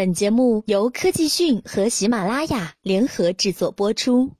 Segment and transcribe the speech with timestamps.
[0.00, 4.30] 本节目由科技讯和喜马拉雅联合制作播出。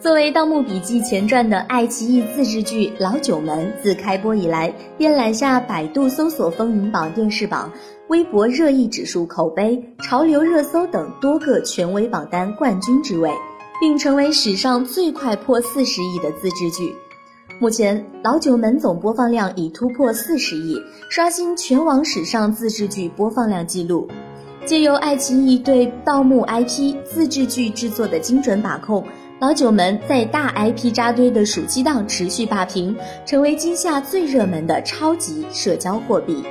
[0.00, 7.70] 作为《盗墓笔记》前传的爱奇艺自制剧《老九门》，自开播以来便揽下百度搜索风云榜、电视榜、
[8.08, 13.30] 微博热议指数、口碑、潮流热搜等多个权威榜单冠军之位，
[13.78, 16.94] 并成为史上最快破四十亿的自制剧。
[17.60, 20.76] 目前，《老九门》总播放量已突破四十亿，
[21.08, 24.08] 刷新全网史上自制剧播放量纪录。
[24.66, 29.02] 借由爱奇艺对盗墓 IP 自制剧制作的精准把控，
[29.38, 36.42] 《老九门》在大 IP 扎堆的暑期档持续霸屏，成为今夏最热门的超级社交货币。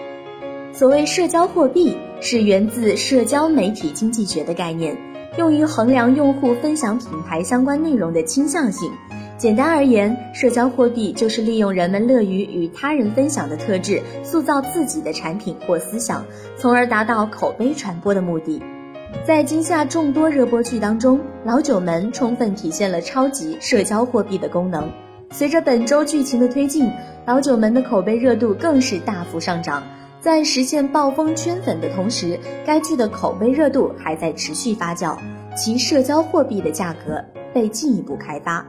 [0.71, 4.97] 所谓社交货币，是源自社交媒体经济学的概念，
[5.37, 8.89] 用于衡量用户分享品牌相关内容的倾向性。
[9.37, 16.25] 简单而言，社交货币就是利用人们乐于与他人分享的特质，塑造自己的产品或思想，
[16.55, 18.61] 从而达到口碑传播的目的。
[19.25, 24.89] 在今夏众多热播剧当中，《老九门》充分体现了超级社交货币的功能。
[25.31, 26.85] 随着本周剧情的推进，
[27.25, 29.83] 《老九门》的口碑热度更是大幅上涨。
[30.21, 35.17] 在实现暴风圈粉的同时，该剧的口碑热度还在持续发酵，
[35.55, 37.23] 其社交货币的价格
[37.53, 38.65] 被进一步开发。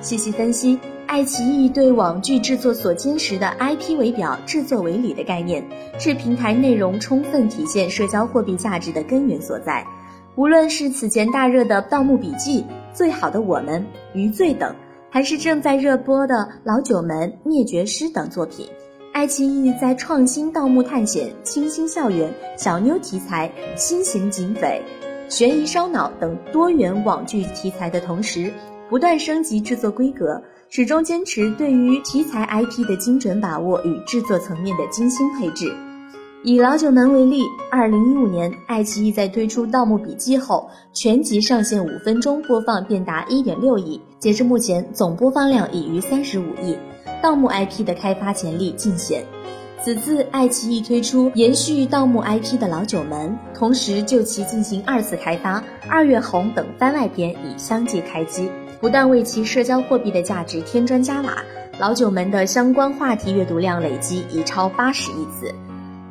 [0.00, 5.64] 细细分析，爱奇艺对网剧制作所坚持的 IP 为表、制作为里的概念，
[5.98, 9.84] 是平台内容充分体现社交货币价值的根源所在。
[10.36, 12.60] 无论是此前大热的《盗墓笔记》
[12.92, 13.80] 《最好的我们》
[14.12, 14.74] 《余罪》等，
[15.10, 18.68] 还是正在热播的《老九门》《灭绝师》等作品，
[19.12, 24.80] 爱奇艺在创新盗墓探险、清新校园、小妞题材、新型警匪、
[25.28, 28.52] 悬疑烧脑等多元网剧题材的同时，
[28.88, 35.74] 不断升级制作规格，始终坚持对于题材 IP 的精准把握与制作层面的精心配置。
[36.44, 46.76] 以《老九门》为例，二零一五年，爱奇艺在推出《盗墓笔记》后，全集上线五分钟播放便达一点六亿，截至目前，总播放量已逾三十五亿。
[47.20, 49.24] 盗墓 IP 的开发潜力尽显。
[49.82, 58.48] 此次爱奇艺推出延续盗墓 IP 的《老九门》，同时就其进行二次开发，《二月红》等番外篇已相继开机。
[58.80, 61.42] 不断为其社交货币的价值添砖加瓦，
[61.78, 65.54] 老九门的相关话题阅读量累计已超八十亿次。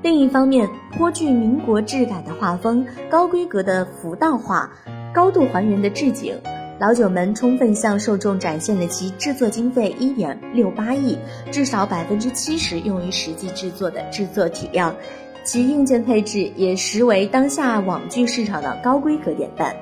[0.02, 4.72] 另一方面，颇具民国质感的画风、高规格的浮道画、
[5.14, 6.36] 高度还原的置景，
[6.80, 11.18] 老九门充分向受众展现了其制作经费一点六八亿，
[11.52, 14.96] 至少百分之七十用于实际制作的制作体量，
[15.44, 19.76] 其硬件配置也实为当下网剧市场的高规格典范。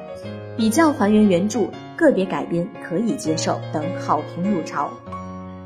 [0.56, 1.68] 比较还原原著，
[1.98, 4.90] 个别改编可以接受等好评如潮。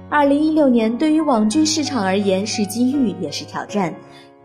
[0.09, 3.93] 二零一六年对于网剧市场而言是机遇也是挑战，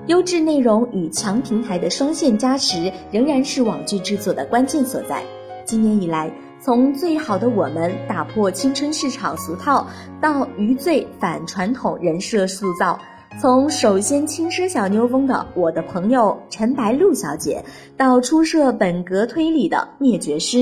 [0.06, 5.22] 优质内容与强平台的双线加持仍然是网剧制作的关键所在。
[5.65, 9.87] 今年以来，从最好的我们打破青春市场俗套，
[10.20, 12.99] 到余罪反传统人设塑造。
[13.41, 17.64] 从首先轻奢小妞风的《我的朋友陈白露小姐》，
[17.97, 20.59] 到出色本格推理的《灭绝师》，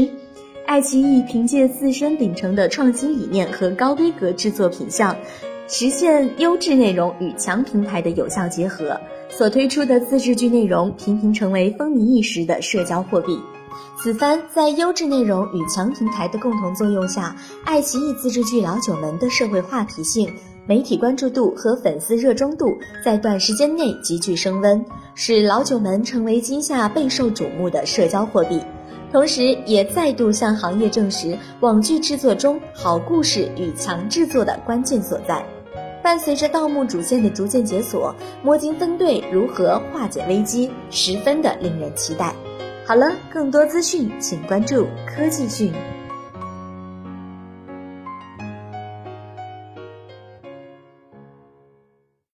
[0.66, 5.16] 爱奇艺凭借自身秉承的创新理念和高规格制作品相，
[5.66, 13.40] 实现优质内容与强平台的有效结合，所推出的自制剧内容频频成为风靡一时的社交货币。
[14.02, 20.32] 此番在优质内容与强平台的共同作用下，爱奇艺自制剧《老九门》的社会话题性。
[20.66, 22.66] 媒体关注度和粉丝热衷度
[23.04, 24.84] 在短时间内急剧升温，
[25.16, 28.60] 使老九门成为今夏备受瞩目的社交货币，
[29.12, 35.44] 同时也再度向行业证实网剧制作中好故事与强制作的关键所在。
[36.02, 42.34] 伴随着盗墓主线的逐渐解锁，摸金分队如何化解危机，十分的令人期待。
[42.86, 45.72] 好了，更多资讯请关注科技讯。